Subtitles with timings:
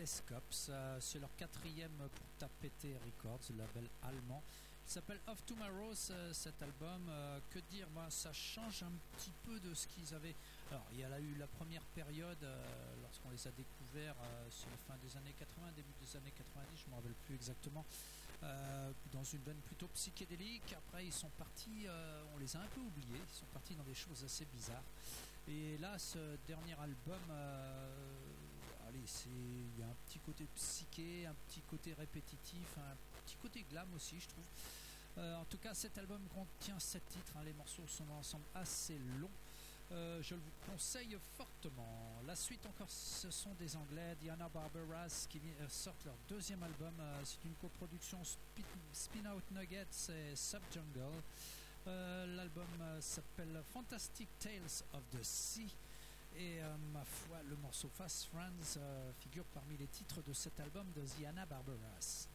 [0.00, 1.00] euh, Telescopes.
[1.00, 4.42] C'est leur quatrième pour Tapete Records, le label allemand.
[4.86, 7.06] Il s'appelle Of Tomorrow, cet album.
[7.08, 10.34] Euh, que dire ben, Ça change un petit peu de ce qu'ils avaient.
[10.70, 14.16] Alors, il y a eu la première période, euh, lorsqu'on les a découverts
[14.50, 17.34] sur la fin des années 80, début des années 90, je ne me rappelle plus
[17.34, 17.84] exactement.
[19.12, 20.72] dans une veine plutôt psychédélique.
[20.72, 21.86] Après, ils sont partis,
[22.34, 24.88] on les a un peu oubliés, ils sont partis dans des choses assez bizarres.
[25.48, 27.88] Et là, ce dernier album, euh,
[29.26, 33.88] il y a un petit côté psyché, un petit côté répétitif, un petit côté glam
[33.94, 34.44] aussi, je trouve.
[35.18, 37.32] Euh, en tout cas, cet album contient 7 titres.
[37.36, 37.42] Hein.
[37.44, 39.30] les morceaux sont dans l'ensemble assez longs.
[39.92, 42.22] Euh, je le vous conseille fortement.
[42.24, 46.94] La suite encore, ce sont des Anglais, Diana Barbaras, qui sortent leur deuxième album.
[47.24, 48.18] c'est une coproduction
[48.92, 51.22] Spin Out Nuggets et Subjungle.
[51.86, 55.74] Euh, l'album euh, s'appelle Fantastic Tales of the Sea.
[56.36, 58.78] Et euh, ma foi, le morceau Fast Friends
[59.20, 62.28] figure parmi les titres de cet album de Ziana Barbaras.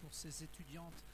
[0.00, 1.04] Pour ces étudiantes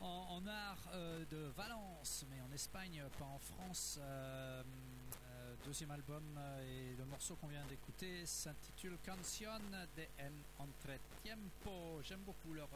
[0.00, 3.98] en, art euh, de Valence, mais en Espagne, pas en France.
[4.00, 9.60] Euh, euh, deuxième album et le morceau qu'on vient d'écouter s'intitule Canción
[9.96, 12.02] de En Entretiempo.
[12.02, 12.68] J'aime beaucoup leur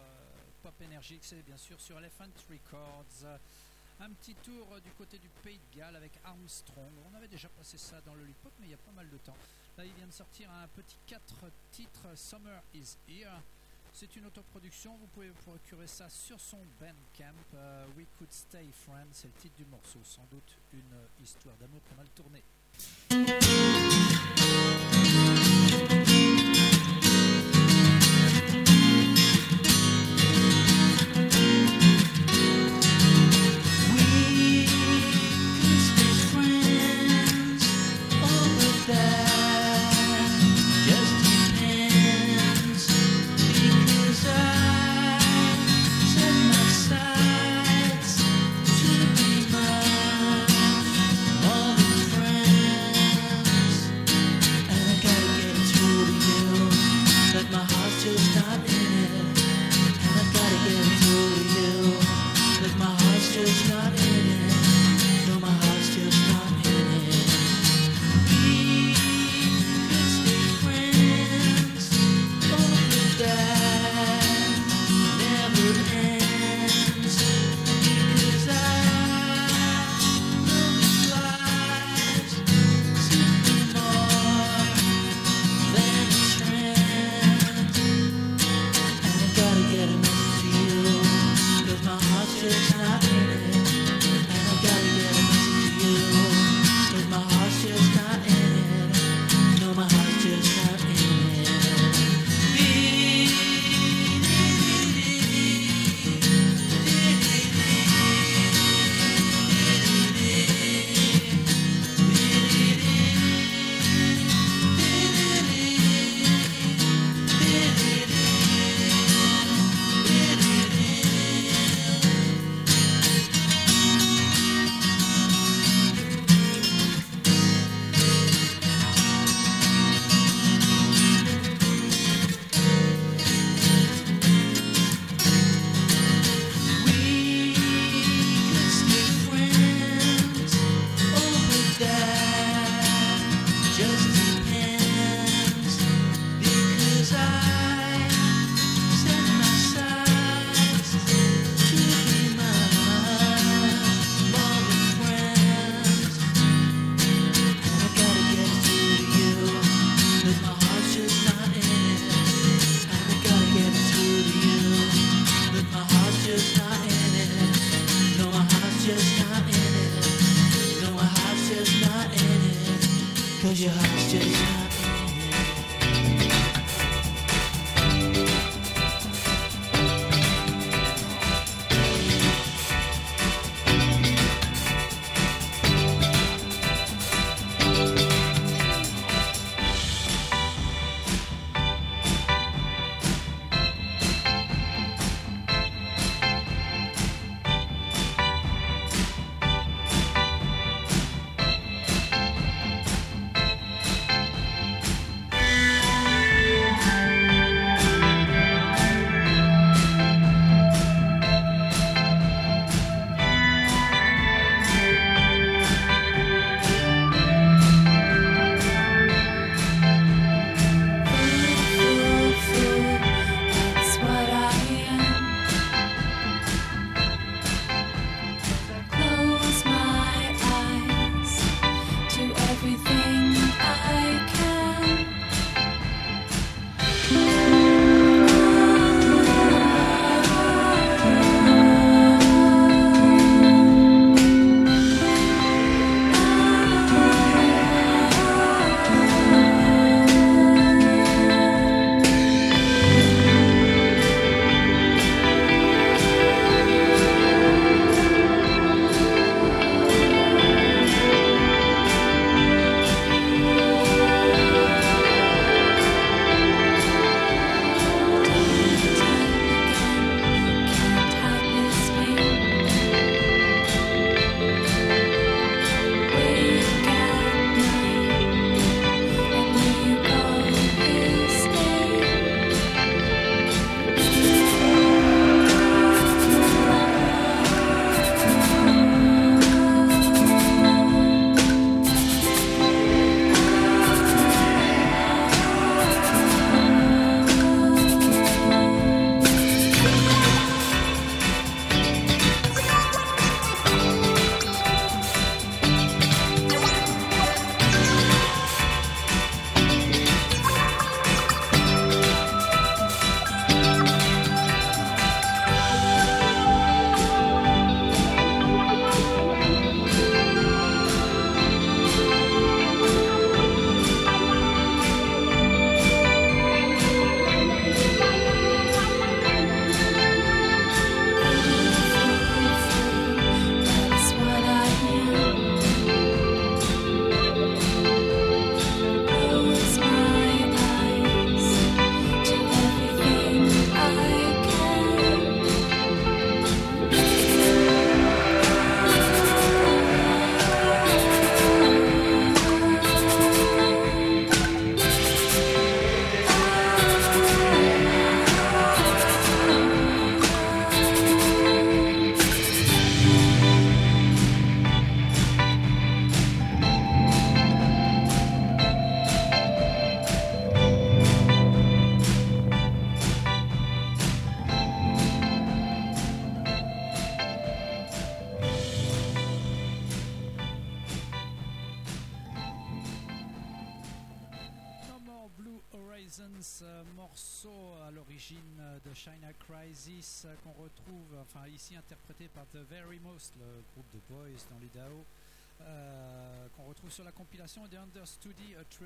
[0.63, 3.41] pop énergique, c'est bien sûr sur Elephant Records.
[4.01, 6.93] Un petit tour du côté du Pays de Galles avec Armstrong.
[7.11, 9.19] On avait déjà passé ça dans le Lollipop, mais il y a pas mal de
[9.19, 9.37] temps.
[9.77, 13.43] Là, il vient de sortir un petit 4 titres, Summer is Here.
[14.01, 17.35] C'est une autoproduction, vous pouvez procurer ça sur son Bandcamp.
[17.53, 21.81] Uh, We Could Stay Friends, c'est le titre du morceau, sans doute une histoire d'amour
[21.81, 22.45] pas mal tournée.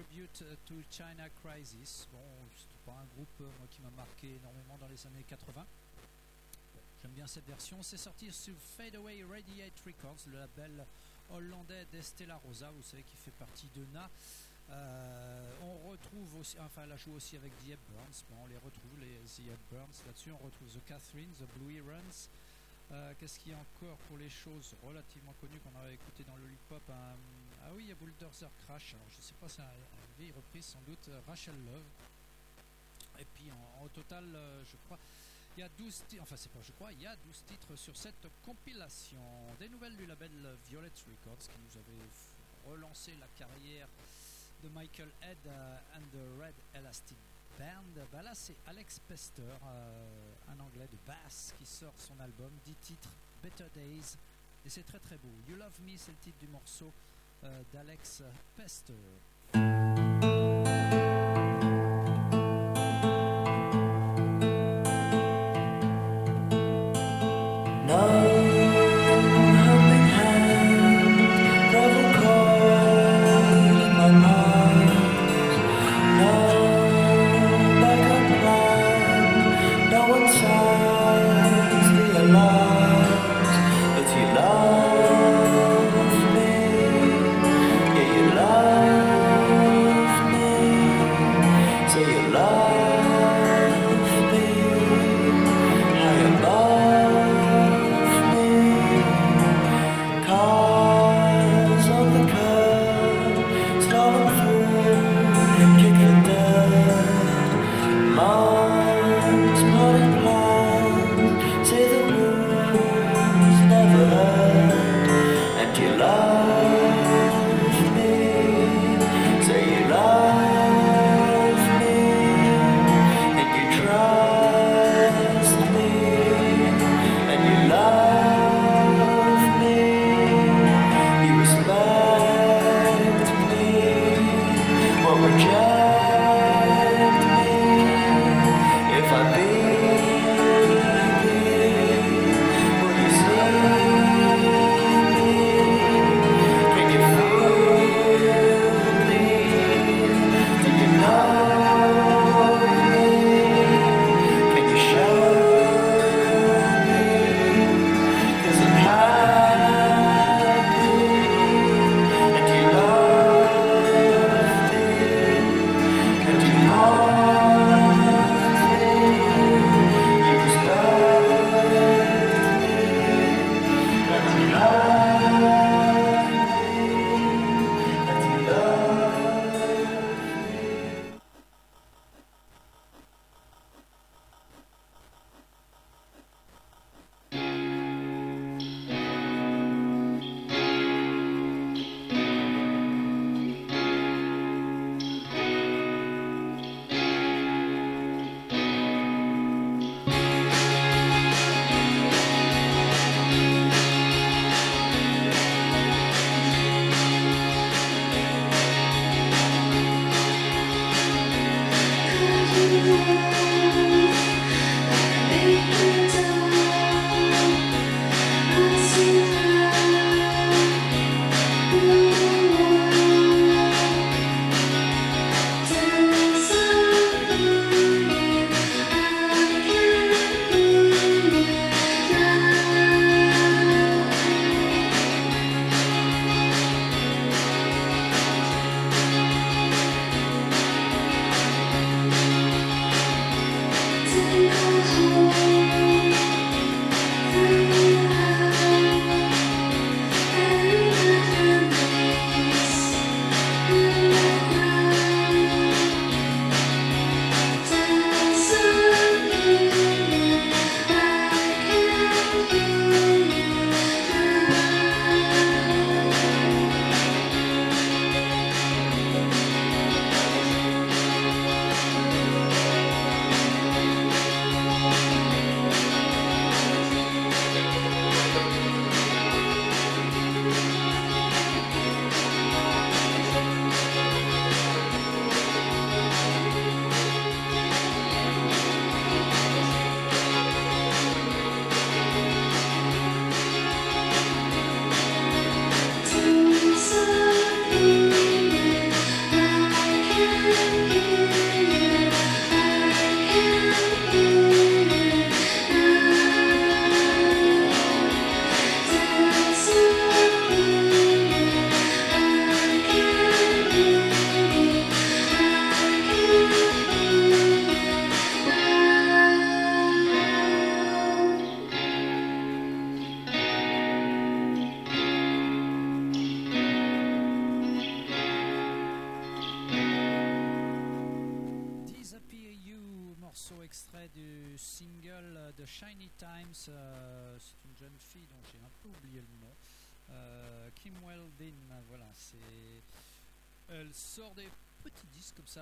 [0.02, 2.08] Tribute to China Crisis.
[2.10, 2.18] Bon,
[2.56, 5.64] c'est pas un groupe euh, qui m'a marqué énormément dans les années 80.
[7.00, 7.82] J'aime bien cette version.
[7.82, 10.86] C'est sorti sur Fadeaway Radiate Records, le label
[11.30, 14.10] hollandais d'Estella Rosa, vous savez, qui fait partie de Na.
[14.70, 18.24] Euh, on retrouve aussi, enfin, elle a joué aussi avec The Burns.
[18.30, 20.02] Bon, on les retrouve, les The Burns.
[20.06, 22.28] Là-dessus, on retrouve The Catherine, The Blue Runs.
[22.90, 26.36] Euh, qu'est-ce qu'il y a encore pour les choses relativement connues qu'on avait écoutées dans
[26.36, 26.90] le hip-hop?
[27.64, 28.94] Ah oui, il y a Bulldozer Crash.
[28.94, 31.08] Alors, je sais pas, c'est une vieille reprise sans doute.
[31.08, 31.84] Euh, Rachel Love.
[33.18, 34.24] Et puis, en, total,
[34.64, 34.98] je crois.
[35.56, 37.76] Il y a 12 titres, enfin c'est pas je crois, il y a 12 titres
[37.76, 39.20] sur cette compilation.
[39.58, 40.30] Des nouvelles du label
[40.66, 43.86] Violet Records qui nous avait relancé la carrière
[44.62, 47.18] de Michael Head euh, and the Red Elastic
[47.58, 48.06] Band.
[48.12, 52.74] Bah là, c'est Alex Pester, euh, un anglais de basse, qui sort son album, 10
[52.76, 53.10] titres,
[53.42, 54.16] Better Days.
[54.64, 55.32] Et c'est très très beau.
[55.48, 57.11] You Love Me, c'est le titre du morceau euh,
[57.72, 58.22] d'Alex
[58.56, 58.92] Pester.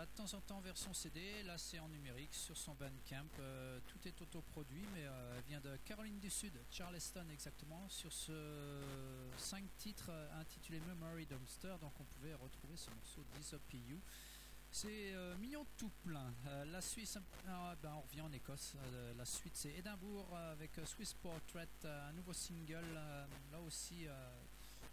[0.07, 1.43] De temps en temps version CD.
[1.45, 3.27] Là, c'est en numérique sur son Bandcamp.
[3.39, 8.81] Euh, tout est autoproduit, mais elle vient de Caroline du Sud, Charleston exactement, sur ce
[9.37, 10.11] 5 titres
[10.41, 11.77] intitulé Memory Dumpster.
[11.81, 13.25] Donc, on pouvait retrouver ce morceau
[13.73, 14.01] You
[14.73, 16.33] c'est euh, mignon tout plein.
[16.47, 18.75] Euh, la Suisse, ah, ben, on revient en Écosse.
[18.77, 22.95] Euh, la suite, c'est Édimbourg avec Swiss Portrait, un nouveau single,
[23.51, 24.07] là aussi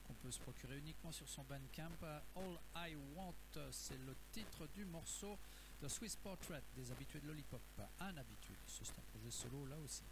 [0.07, 1.91] qu'on peut se procurer uniquement sur son Bandcamp.
[2.35, 3.35] All I Want,
[3.71, 5.37] c'est le titre du morceau
[5.81, 7.61] de Swiss Portrait, des habitués de Lollipop.
[7.99, 10.03] Un habitué, c'est un projet solo là aussi.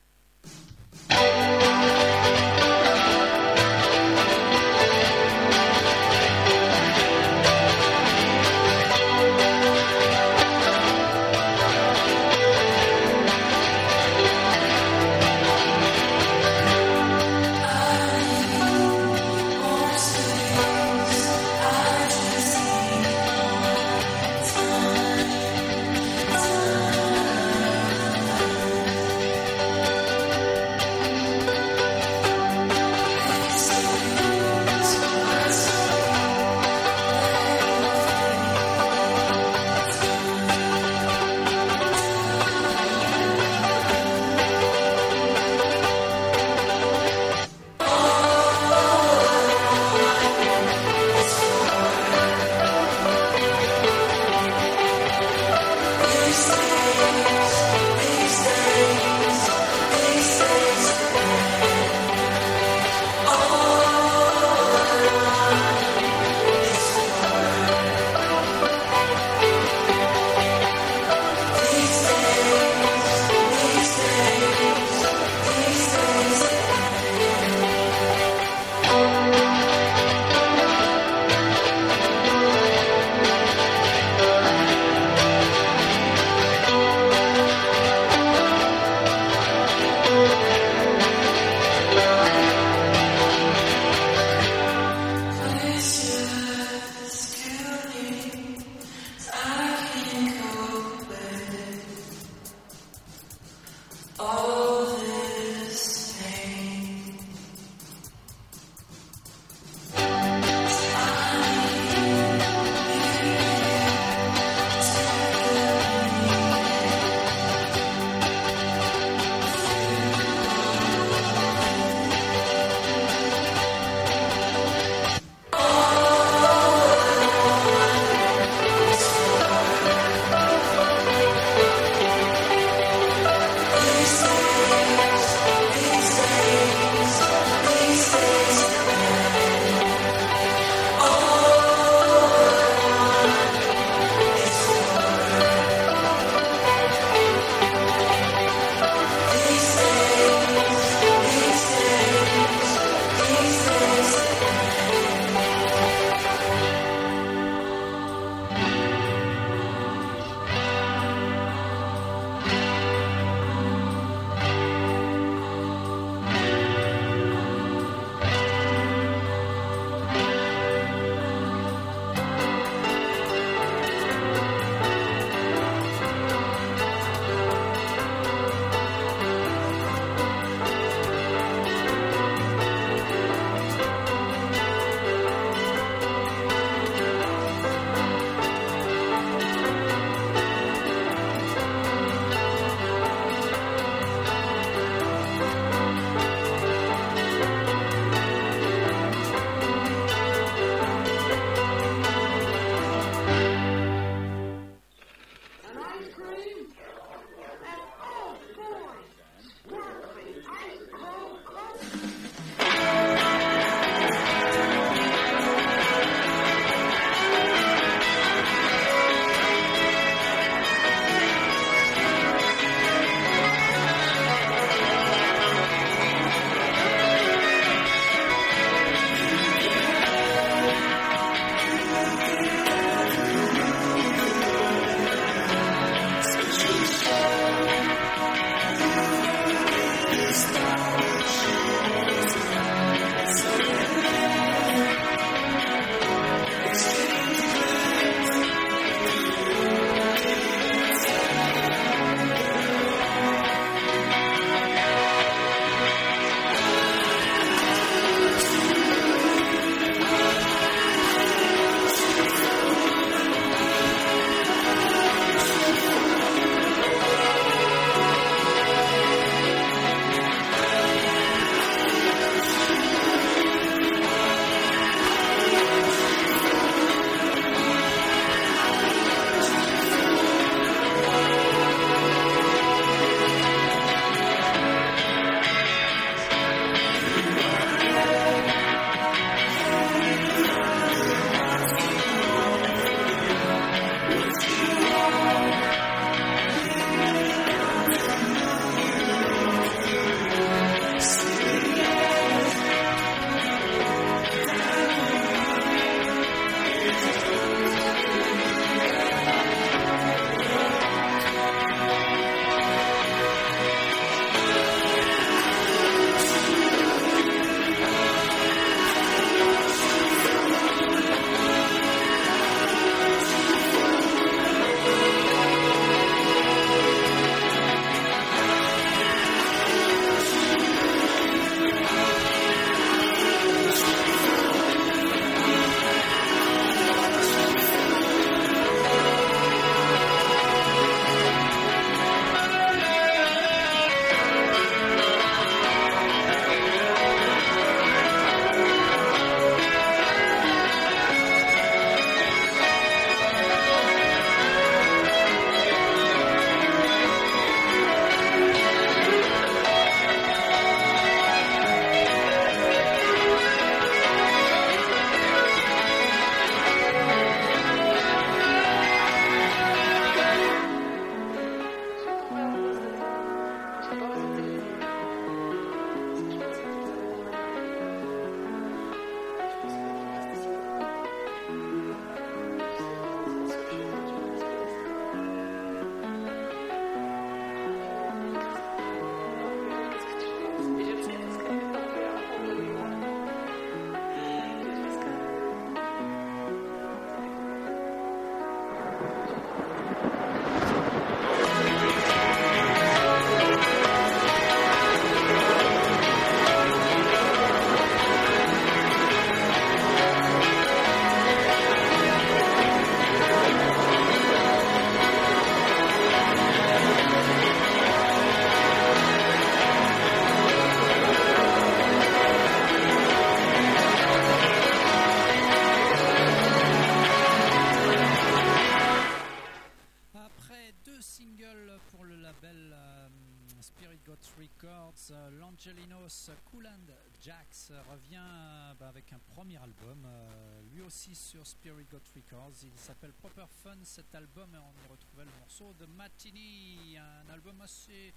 [440.89, 442.63] Sur Spirit Got Records.
[442.63, 447.27] Il s'appelle Proper Fun cet album et on y retrouvait le morceau de Matini, un
[447.33, 448.13] album assez,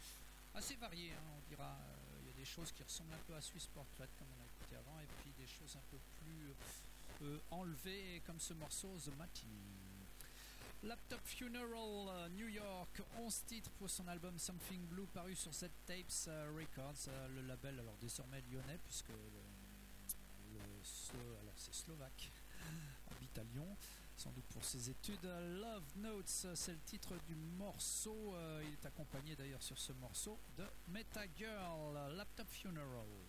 [0.55, 1.65] assez varié, hein, on dira.
[1.65, 4.43] Euh, il y a des choses qui ressemblent un peu à Swiss Portrait comme on
[4.43, 6.55] a écouté avant et puis des choses un peu plus
[7.23, 9.63] euh, enlevées comme ce morceau The Matini.
[10.83, 15.71] Laptop Funeral euh, New York, 11 titres pour son album Something Blue paru sur Z
[15.87, 19.43] Tapes Records, le label alors désormais lyonnais puisque le,
[21.41, 22.31] alors c'est slovaque
[23.11, 23.77] habite à Lyon,
[24.17, 25.25] sans doute pour ses études.
[25.25, 28.35] Love Notes, c'est le titre du morceau.
[28.35, 33.28] Euh, il est accompagné d'ailleurs sur ce morceau de Meta Girl, Laptop Funeral.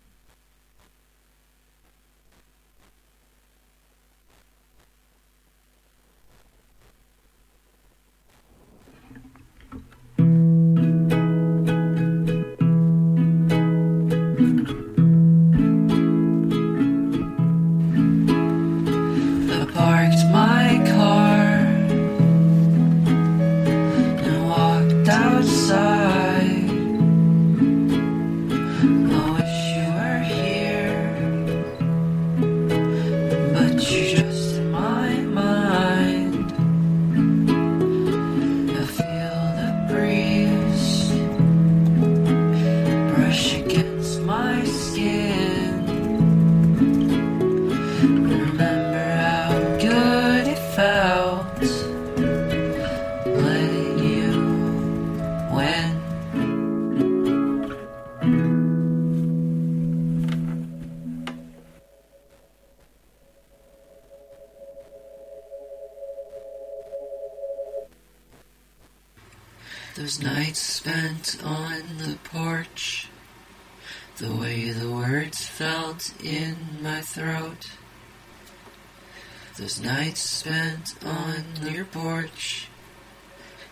[70.10, 73.10] Those nights spent on the porch,
[74.18, 77.70] the way the words felt in my throat.
[79.60, 82.70] Those nights spent on your porch,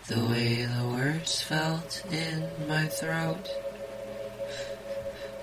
[0.06, 3.48] the way the words felt in my throat.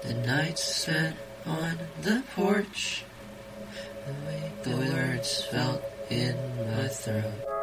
[0.01, 3.03] The nights spent on the porch,
[4.07, 6.37] the way the words felt in
[6.71, 7.54] my throat.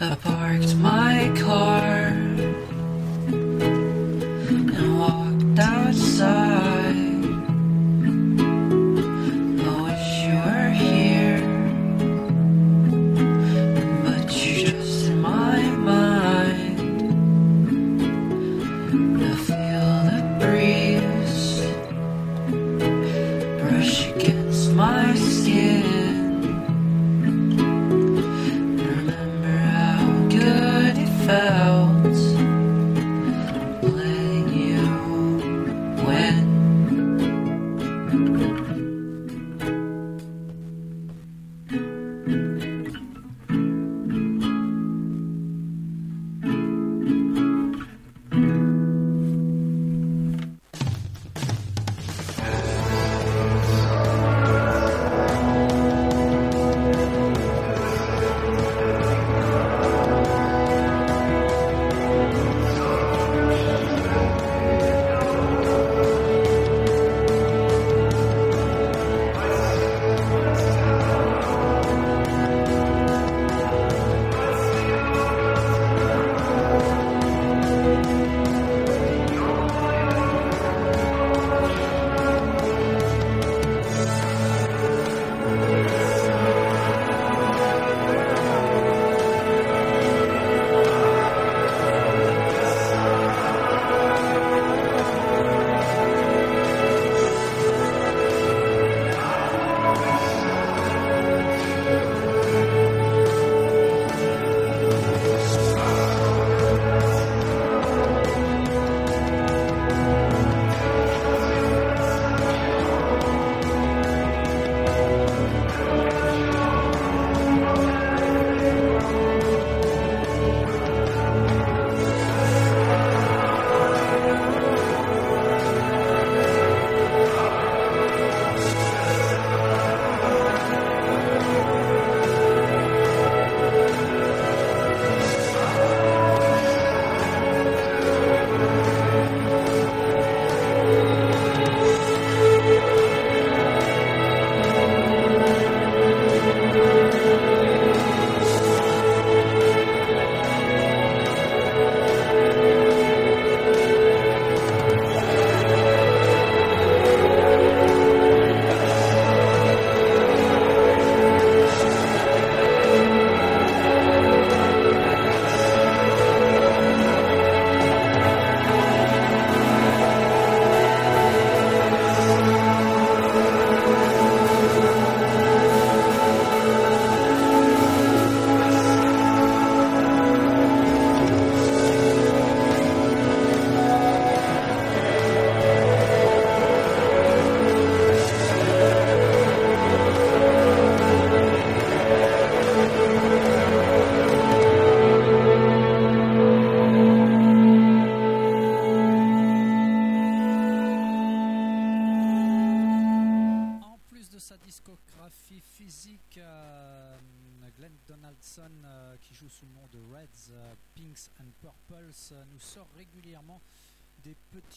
[0.00, 1.83] I parked my car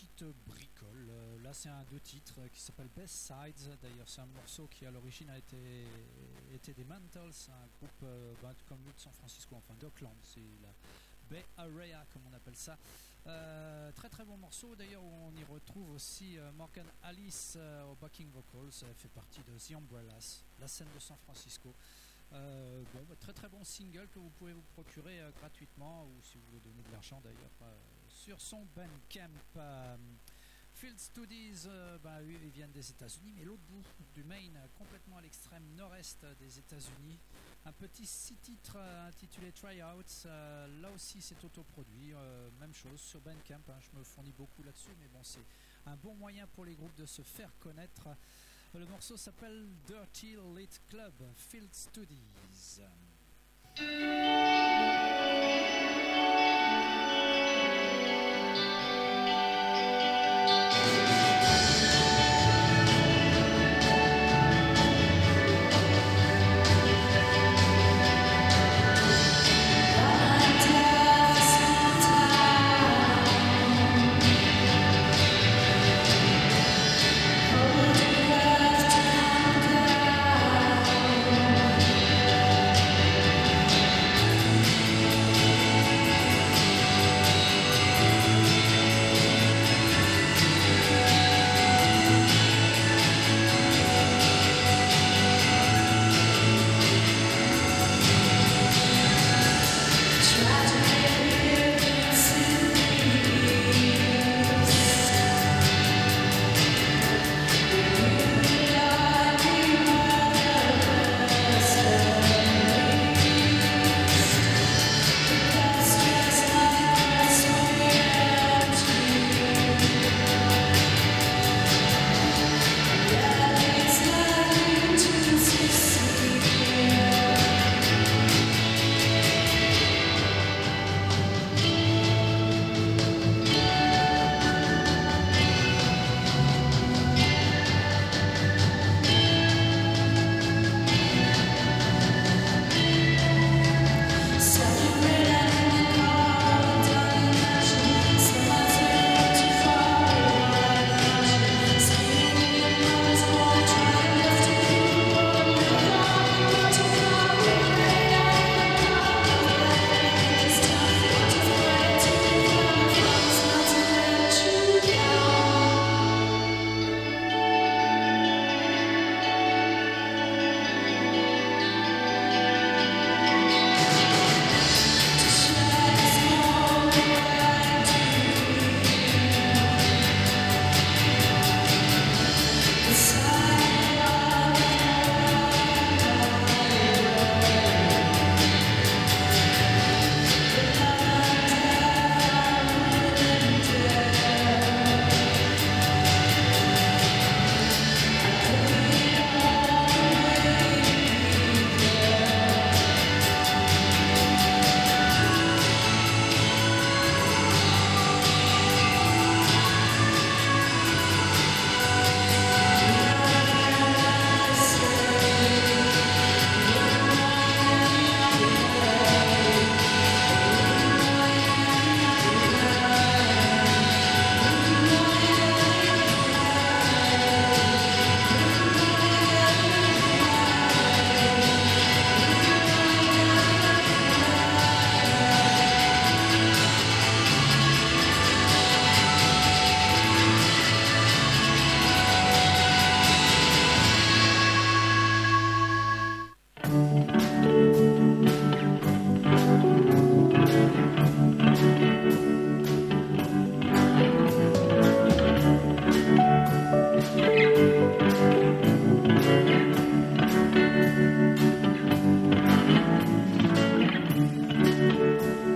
[0.01, 1.11] des petites bricoles.
[1.43, 3.77] là, c'est un deux titres qui s'appelle Best Sides.
[3.81, 5.57] D'ailleurs, c'est un morceau qui à l'origine a été,
[6.53, 8.05] été des Mantles, un groupe
[8.41, 10.15] ben, comme nous de San Francisco, enfin d'Oakland.
[10.21, 10.69] C'est la
[11.29, 12.77] Bay Area, comme on appelle ça.
[13.27, 17.95] Euh, très très bon morceau d'ailleurs on y retrouve aussi euh, Morgan Alice euh, au
[17.95, 21.73] backing vocals, elle fait partie de The Umbrellas, la scène de San Francisco.
[22.31, 26.45] bon, bah, très très bon single que vous pouvez vous procurer gratuitement ou si vous
[26.45, 27.51] voulez donner de l'argent d'ailleurs
[28.27, 29.29] sur son Bandcamp.
[30.73, 35.21] Field Studies, euh, bah, ils viennent des États-Unis, mais l'autre bout du Maine, complètement à
[35.21, 37.17] l'extrême nord-est des États-Unis.
[37.65, 40.25] Un petit six titres euh, intitulé Tryouts.
[40.25, 42.13] Euh, là aussi, c'est autoproduit.
[42.59, 43.61] même chose sur Bandcamp.
[43.69, 45.45] Hein, je me fournis beaucoup là-dessus, mais bon, c'est
[45.85, 48.09] un bon moyen pour les groupes de se faire connaître.
[48.73, 52.81] Le morceau s'appelle Dirty Lit Club Field Studies.